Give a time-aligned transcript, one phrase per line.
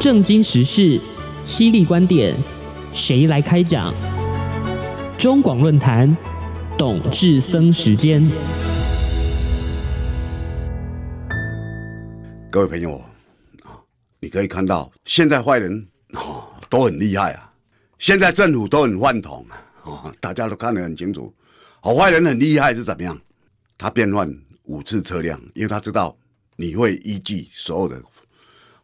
[0.00, 1.00] 正经时事，
[1.44, 2.36] 犀利观点，
[2.92, 3.92] 谁来开讲？
[5.18, 6.16] 中广论坛，
[6.78, 8.24] 董志森时间。
[12.48, 12.98] 各位朋友
[13.64, 13.74] 啊，
[14.20, 17.52] 你可以看到，现在坏人啊都很厉害啊，
[17.98, 19.44] 现在政府都很换统
[19.82, 21.34] 啊，大家都看得很清楚。
[21.80, 23.20] 好，坏人很厉害是怎么样？
[23.76, 26.16] 他变换五次车辆，因为他知道
[26.54, 28.00] 你会依据所有的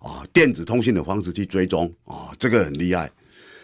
[0.04, 3.10] 啊电子通信的方式去追踪啊，这个很厉害。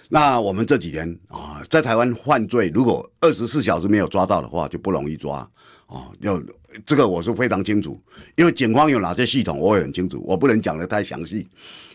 [0.09, 5.49] 那我们这几年啊，在台湾犯罪，如果二十四小时没有抓到的话，就不容易抓。
[5.87, 6.41] 哦，要
[6.87, 8.01] 这个我是非常清楚，
[8.37, 11.49] 因为警方有哪些系统，我也很清楚，我不能讲得太详细，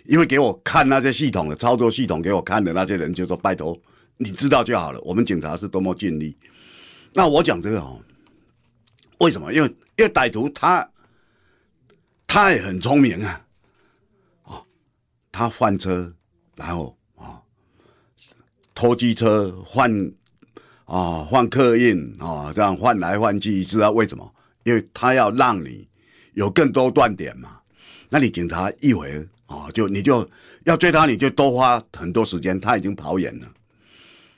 [0.06, 3.78] 因为给我看那些系统的操作系统给我看的那些人就说拜托，
[4.18, 5.00] 你知道就好了。
[5.02, 6.38] 我们警察是多么尽力。
[7.14, 8.00] 那我讲这个哦，
[9.20, 9.54] 为什么？
[9.54, 9.68] 因为
[9.98, 10.86] 因为歹徒他
[12.28, 13.45] 他也很聪明啊，
[15.36, 16.14] 他换车，
[16.56, 17.42] 然后啊，
[18.74, 20.12] 偷机车换。
[20.86, 24.32] 啊，换客运啊，这样换来换去，知道为什么？
[24.66, 25.88] 因为他要让你
[26.36, 27.58] 有更多断点嘛。
[28.08, 30.30] 那你警察一回啊，就你就
[30.64, 32.62] 要追他，你就多花很多时间。
[32.62, 33.52] 他已经跑远了，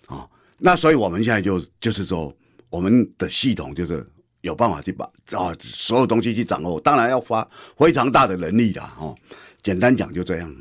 [0.06, 0.26] 啊，
[0.58, 2.34] 那所以我们现在就就是说，
[2.70, 6.80] 我们的系统就是有办法去把啊所有东西去掌握。
[6.80, 7.46] 当然要花
[7.78, 9.14] 非常大的能力的哦。
[9.62, 10.56] 简单讲就这样，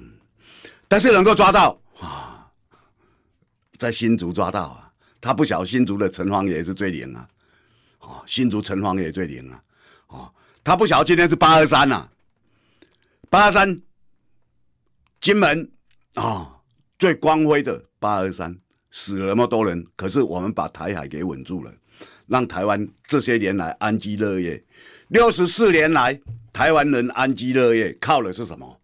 [0.89, 2.49] 但是能够抓到啊，
[3.79, 4.83] 在新竹抓到啊。
[5.19, 7.29] 他不晓得新竹的城隍爷是最灵啊，
[7.99, 9.61] 哦，新竹城隍爷最灵啊，
[10.07, 12.09] 哦，他不晓得今天是八二三呐，
[13.29, 13.81] 八二三，
[15.21, 15.69] 金门
[16.15, 16.61] 啊、哦，
[16.97, 18.57] 最光辉的八二三，
[18.93, 21.75] 死了那么多人，可是我们把台海给稳住了，
[22.29, 24.63] 让台湾这些年来安居乐业，
[25.09, 26.21] 六十四年来
[26.53, 28.81] 台湾人安居乐业靠的是什么？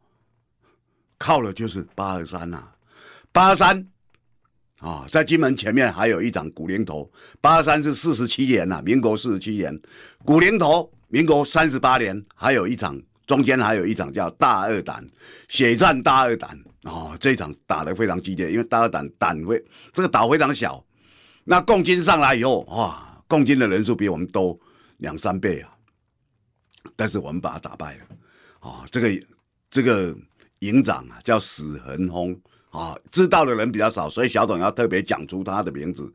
[1.22, 2.68] 靠的就是八二三呐，
[3.30, 3.86] 八二三。
[4.78, 7.08] 啊、在金门前面还有一场古灵头，
[7.40, 9.80] 八二三是四十七年呐，民国四十七年，
[10.24, 15.08] 古灵头民国三十八年，还有一场，中间还有一场叫大二胆
[15.46, 16.58] 血战大二胆。
[16.82, 20.84] 哦，这一场打得非常激烈，因为大二胆胆会这个岛非常小，
[21.44, 24.58] 那共军上来以后哇，共军的人数比我们多
[24.96, 25.70] 两三倍啊，
[26.96, 28.04] 但是我们把他打败了，
[28.62, 29.26] 哦，这个
[29.70, 30.12] 这个
[30.62, 32.40] 营长啊叫史恒峰。
[32.72, 36.10] 啊，知道的人比较少，所以小董要特别讲出他的名字。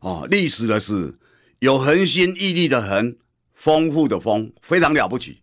[0.00, 1.14] 哦，历史的史，
[1.58, 3.14] 有恒心毅力的恒，
[3.52, 5.42] 丰富的丰，非常了不起。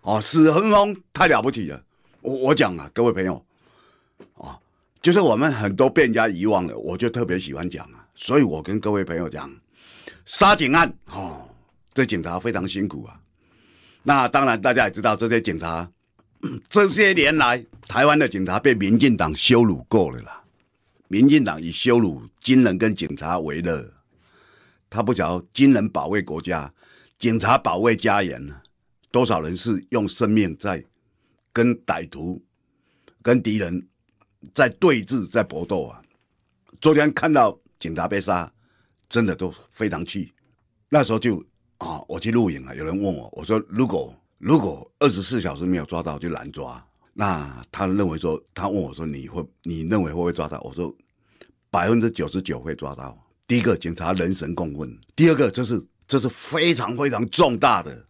[0.00, 1.84] 哦，史恒峰太了不起了。
[2.22, 3.44] 我我讲啊，各位朋友，
[4.38, 4.58] 啊，
[5.02, 8.08] 就是我们很多被人家遗忘了，我就特别喜欢讲啊。
[8.14, 9.54] 所以我跟各位朋友讲，
[10.24, 11.46] 杀警案，哦，
[11.92, 13.20] 这警察非常辛苦啊。
[14.04, 15.86] 那当然，大家也知道这些警察。
[16.68, 20.44] 这些年来，台湾的警察被民进党羞辱过了啦。
[21.08, 23.92] 民进党以羞辱军人跟警察为乐，
[24.88, 26.72] 他不晓得军人保卫国家，
[27.18, 28.60] 警察保卫家园呢。
[29.10, 30.84] 多少人是用生命在
[31.52, 32.40] 跟歹徒、
[33.22, 33.88] 跟敌人
[34.54, 36.02] 在对峙、在搏斗啊！
[36.80, 38.52] 昨天看到警察被杀，
[39.08, 40.32] 真的都非常气。
[40.90, 41.44] 那时候就
[41.78, 44.14] 啊，我去录影啊，有人问我，我说如果。
[44.38, 46.82] 如果二十四小时没有抓到就拦抓，
[47.12, 50.60] 那他认为说，他问我说，你会你认为会不会抓到？
[50.60, 50.94] 我说
[51.70, 53.18] 百分之九十九会抓到。
[53.48, 58.06] 第一个，警察人神共愤；第二个，这是这是非常非常重大的，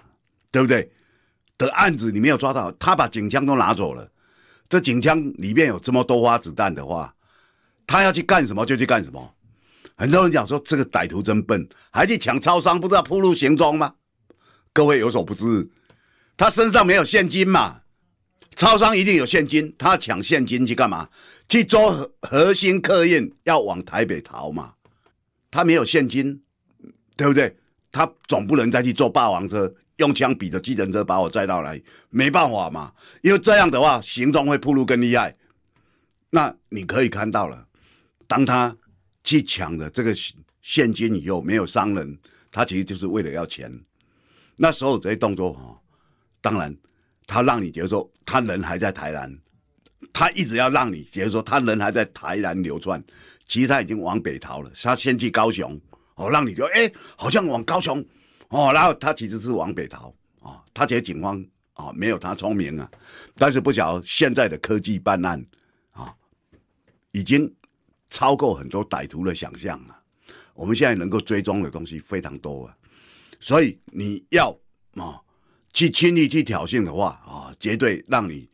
[0.53, 0.91] 对不对？
[1.57, 4.11] 的案子你没有抓到，他把警枪都拿走了，
[4.69, 7.15] 这警枪里面有这么多发子弹的话，
[7.87, 9.35] 他要去干什么就去干什么。
[9.97, 13.95] 很多人讲说这个歹徒真笨，还去抢超商，不知道铺路行踪吗？
[14.75, 15.71] 各位有所不知。
[16.39, 17.83] 他身上没有现金嘛？
[18.55, 21.09] 超商一定有现金，他抢现金去干嘛？
[21.49, 24.75] 去做核心客运要往台北逃嘛？
[25.51, 26.41] 他没有现金，
[27.17, 27.57] 对不对？
[27.91, 32.93] 他总不能再去坐霸王车，用枪比着计程车把我载到来，没办法嘛。
[33.23, 35.37] 因为这样的话，行踪会暴露更厉害。
[36.31, 37.67] 那你可以看到了，
[38.29, 38.77] 当他
[39.25, 40.15] 去抢了这个
[40.63, 42.19] 现金以后，没有伤人，
[42.53, 43.73] 他其实就是为了要钱。
[44.57, 45.81] 那所有这些动作哈。
[46.41, 46.75] 当然，
[47.27, 49.39] 他让你觉得说他人还在台南，
[50.13, 53.03] 他一直要让你觉得说他人还在台南流窜，
[53.45, 54.71] 其实他已经往北逃了。
[54.83, 55.79] 他先去高雄，
[56.15, 57.99] 哦，让你觉得哎，好像往高雄，
[58.49, 61.45] 哦，然后他其实是往北逃，哦，他觉得警方
[61.75, 62.89] 啊没有他聪明啊，
[63.35, 65.45] 但是不晓得现在的科技办案
[65.91, 66.15] 啊，
[67.11, 67.53] 已经
[68.09, 69.99] 超过很多歹徒的想象了。
[70.55, 72.77] 我们现在能够追踪的东西非常多啊，
[73.41, 74.51] 所以你要
[74.95, 75.21] 啊。
[75.79, 78.51] 去轻易去挑衅的话啊，绝对让你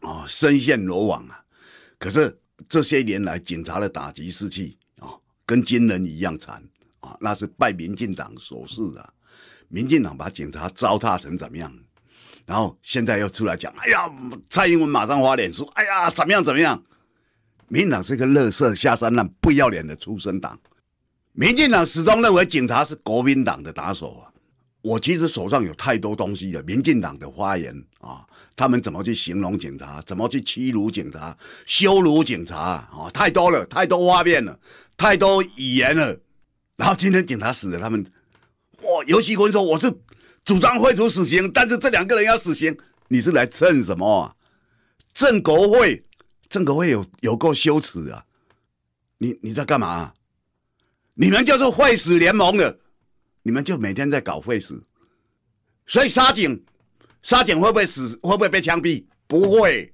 [0.00, 1.40] 哦，深陷罗网啊。
[2.00, 2.36] 可是
[2.68, 5.06] 这些年来，警察的打击士气啊，
[5.46, 6.60] 跟军人一样惨
[6.98, 9.08] 啊，那是拜民进党所赐啊。
[9.68, 11.72] 民进党把警察糟蹋成怎么样？
[12.44, 14.12] 然后现在又出来讲，哎呀，
[14.48, 16.82] 蔡英文马上发脸书，哎呀，怎么样怎么样？
[17.68, 20.58] 民进党是一个垃圾下三滥、不要脸的出生党。
[21.30, 24.26] 民进党始终认为警察是国民党的打手啊。
[24.82, 31.36] 我其实手上有太多东西了，民进党的发言啊，他们怎么去形容警察，怎么去欺辱警察、
[31.66, 34.58] 羞辱警察啊，太多了，太多画面了，
[34.96, 36.18] 太多语言了。
[36.76, 38.04] 然后今天警察死了，他们。
[38.82, 39.04] 哇！
[39.06, 39.94] 游锡堃说：“我是
[40.42, 42.74] 主张废除死刑，但是这两个人要死刑，
[43.08, 44.34] 你是来蹭什么啊？
[45.12, 46.02] 正国会，
[46.48, 48.24] 正国会有有够羞耻啊！
[49.18, 50.14] 你你在干嘛？
[51.12, 52.78] 你们就是坏死联盟的，
[53.42, 54.82] 你们就每天在搞废死，
[55.86, 56.62] 所以杀警，
[57.22, 58.18] 杀警会不会死？
[58.22, 59.04] 会不会被枪毙？
[59.26, 59.92] 不会。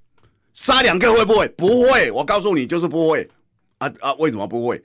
[0.52, 1.48] 杀两个会不会？
[1.50, 2.10] 不会。
[2.10, 3.31] 我告诉你，就是不会。
[3.78, 4.14] 啊啊！
[4.14, 4.82] 为什么不会？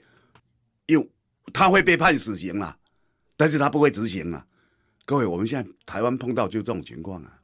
[0.86, 1.10] 因为
[1.52, 2.76] 他会被判死刑了。”
[3.36, 4.46] 但是他不会执行啊！
[5.04, 7.40] 各位，我们现在台湾碰到就这种情况啊。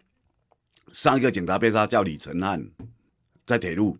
[0.93, 2.65] 上一个警察被杀叫李承汉，
[3.45, 3.99] 在铁路，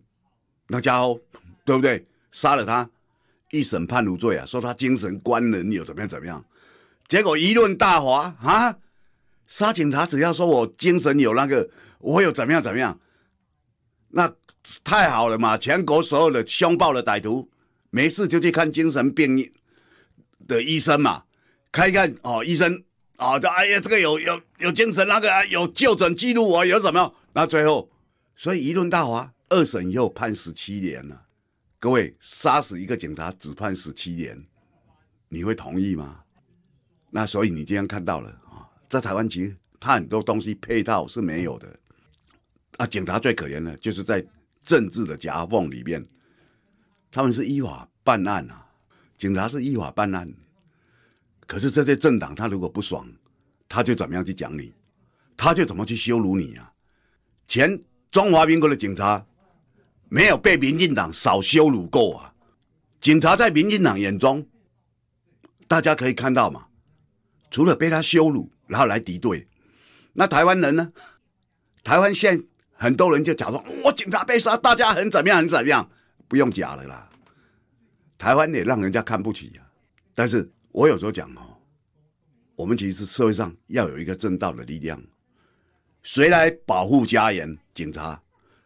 [0.67, 1.19] 那家伙
[1.65, 2.05] 对不对？
[2.31, 2.89] 杀了他，
[3.51, 6.45] 一审判无罪啊，说他精神官能有怎么样怎么样。
[7.09, 8.77] 结果一论大华啊，
[9.47, 11.67] 杀警察只要说我精神有那个，
[11.97, 12.97] 我有怎么样怎么样，
[14.09, 14.31] 那
[14.83, 15.57] 太好了嘛！
[15.57, 17.49] 全国所有的凶暴的歹徒，
[17.89, 19.51] 没事就去看精神病
[20.47, 21.23] 的医生嘛。
[21.71, 22.83] 看一看哦，医生
[23.17, 27.11] 啊，这、哎呀，这个有有有精神，那个有就诊记录啊，有怎么样？
[27.33, 27.89] 那最后，
[28.35, 31.23] 所以一论大华，二审以后判十七年了。
[31.79, 34.45] 各位，杀死一个警察只判十七年，
[35.29, 36.21] 你会同意吗？
[37.09, 41.79] 那所以你今天看到了啊，在台湾其实他很多东西配套是没有的。
[42.77, 44.25] 啊，警察最可怜的就是在
[44.63, 46.05] 政治的夹缝里面，
[47.11, 48.65] 他们是依法办案啊，
[49.17, 50.31] 警察是依法办案。
[51.45, 53.11] 可是这些政党，他如果不爽，
[53.67, 54.71] 他就怎么样去讲你，
[55.35, 56.71] 他就怎么去羞辱你啊！
[57.47, 57.81] 前
[58.11, 59.25] 中华民国的警察
[60.09, 62.35] 没有被民进党少羞辱过啊！
[63.01, 64.47] 警察在民进党眼中，
[65.67, 66.67] 大家可以看到嘛，
[67.49, 69.47] 除了被他羞辱，然后来敌对，
[70.13, 70.91] 那台湾人呢？
[71.83, 72.43] 台湾现
[72.73, 75.89] 很多人就假装我警察被杀，大家很怎么样，很怎么样，
[76.27, 77.09] 不用假了啦。
[78.17, 79.65] 台湾也让人家看不起啊，
[80.13, 80.51] 但是。
[80.71, 81.57] 我有时候讲哦，
[82.55, 85.03] 我们其实社会上要有一个正道的力量，
[86.03, 87.57] 谁来保护家园？
[87.73, 88.21] 警察，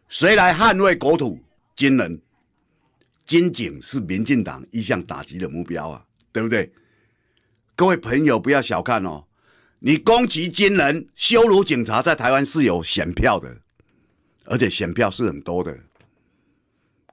[0.06, 1.40] 谁来捍卫国土？
[1.74, 2.20] 军人，
[3.24, 6.70] 军警是民进党一向打击的目标啊，对不对？
[7.76, 9.24] 各位朋友不要小看哦，
[9.80, 13.62] 你攻击军人、羞辱警察，在台湾是有选票的，
[14.44, 15.76] 而且选票是很多的。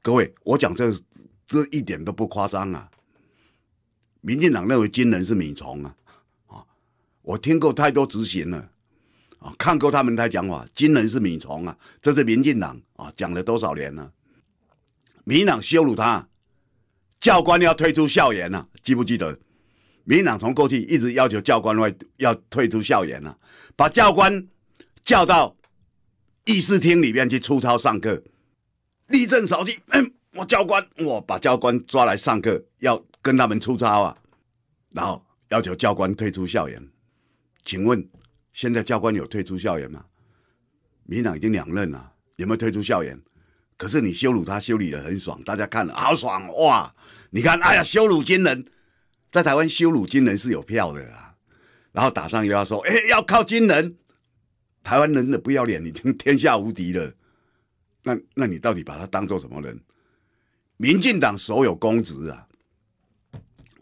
[0.03, 0.91] 各位，我讲这
[1.47, 2.89] 这一点都不夸张啊。
[4.21, 5.95] 民进党认为军人是米虫啊，
[6.45, 6.63] 啊，
[7.23, 8.69] 我听过太多执行了，
[9.39, 14.11] 啊，看过他们在讲话，军人是米虫啊，这是民进党啊讲了多少年了？
[15.23, 16.27] 民党羞辱他，
[17.19, 19.39] 教官要退出校园了，记不记得？
[20.03, 23.37] 民党从过去一直要求教官会要退出校园了，
[23.75, 24.47] 把教官
[25.03, 25.55] 叫到
[26.45, 28.21] 议事厅里面去出操上课，
[29.07, 33.03] 立正扫地，嗯，我教官，我把教官抓来上课要。
[33.23, 34.17] 跟他们出操啊，
[34.89, 36.89] 然后要求教官退出校园。
[37.63, 38.09] 请问
[38.51, 40.03] 现在教官有退出校园吗？
[41.03, 43.21] 民党已经两任了，有没有退出校园？
[43.77, 46.91] 可是你羞辱他，羞辱的很爽，大家看了好爽哇！
[47.29, 48.65] 你看，哎呀，羞辱军人，
[49.31, 51.35] 在台湾羞辱军人是有票的啊。
[51.93, 53.97] 然后打仗又要说，哎，要靠军人，
[54.81, 57.13] 台湾人的不要脸已经天下无敌了。
[58.03, 59.77] 那那你到底把他当做什么人？
[60.77, 62.47] 民进党所有公职啊。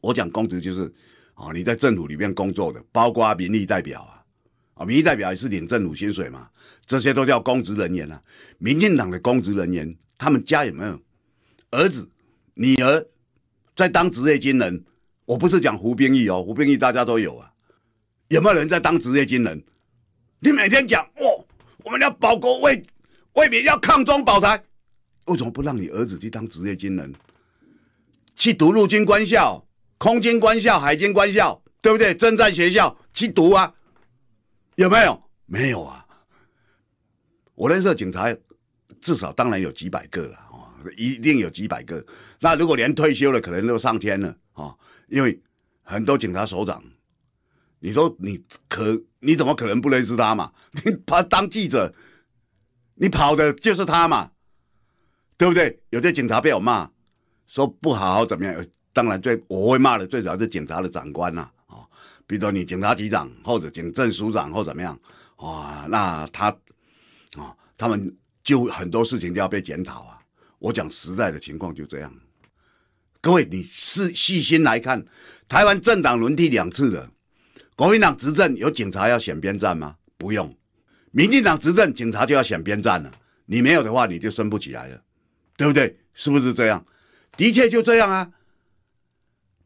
[0.02, 0.92] 我讲公职就是，
[1.36, 4.26] 哦，你在政府里面工作的，包括民意代表啊，
[4.74, 6.50] 啊，民意代表也是领政府薪水嘛，
[6.86, 8.20] 这些都叫公职人员啊。
[8.58, 11.00] 民进党的公职人员，他们家有没有
[11.70, 12.10] 儿子、
[12.56, 13.06] 女儿
[13.76, 14.84] 在当职业军人？
[15.30, 17.54] 我不是讲胡兵役哦，胡兵役大家都有啊。
[18.30, 19.64] 有没有人在当职业军人？
[20.40, 21.46] 你每天讲哦，
[21.84, 22.84] 我们要保国卫
[23.34, 24.64] 卫民，要抗中保台，
[25.26, 27.14] 为什么不让你儿子去当职业军人，
[28.36, 29.64] 去读陆军官校？
[30.00, 32.12] 空军官校、海军官校，对不对？
[32.16, 33.72] 征战学校去读啊？
[34.78, 35.22] 有没有？
[35.46, 36.04] 没有啊！
[37.54, 38.36] 我认识的警察，
[39.00, 42.04] 至少当然有几百个了啊，一定有几百个。
[42.40, 44.74] 那如果连退休了，可能都上千了啊！
[45.10, 45.40] 因为
[45.84, 46.84] 很多警察首长，
[47.80, 50.52] 你说你可你怎么可能不认识他嘛？
[50.86, 51.94] 你把他当记者，
[52.96, 54.32] 你跑的就是他嘛，
[55.38, 55.82] 对不对？
[55.90, 56.90] 有些警察被我骂，
[57.48, 61.88] 说不好好怎么样，当然最我会骂的最早是警察的长官呐，啊，
[62.28, 65.00] 比如说你警察局长或者警政署长或怎么样，
[65.38, 66.48] 啊，那他
[67.38, 70.20] 啊，他们就很多事情都要被检讨啊。
[70.60, 72.14] 我讲实在的情况就这样。
[73.22, 75.06] 各位，你细细心来看，
[75.48, 77.12] 台湾政党轮替两次了，
[77.76, 79.98] 国民党执政有警察要选边站吗？
[80.18, 80.56] 不用。
[81.12, 83.12] 民进党执政，警察就要选边站了。
[83.46, 85.04] 你没有的话，你就升不起来了，
[85.58, 86.00] 对不对？
[86.14, 86.86] 是不是这样？
[87.36, 88.32] 的确就这样啊。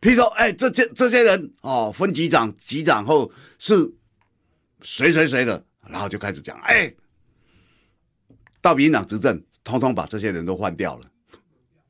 [0.02, 3.94] 譬如说，哎，这这这些人哦，分局长、局长后是
[4.82, 6.94] 谁谁谁的，然后就开始讲，哎，
[8.62, 11.12] 到民进党执政，通通把这些人都换掉了。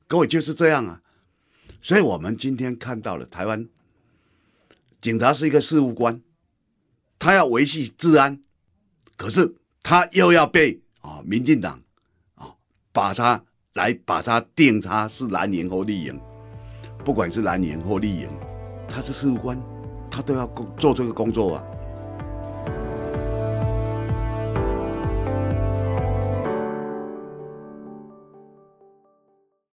[0.07, 0.99] 各位就是这样啊。
[1.83, 3.67] 所以我们今天看到了台湾
[5.01, 6.21] 警察是一个事务官，
[7.19, 8.41] 他要维系治安。
[9.17, 11.79] 可是他又要被啊，民进党
[12.35, 12.55] 啊，
[12.93, 16.17] 把他来把他定他是蓝营或绿营，
[17.03, 18.29] 不管是蓝营或绿营，
[18.87, 19.61] 他是事务官，
[20.09, 21.63] 他都要工做这个工作啊。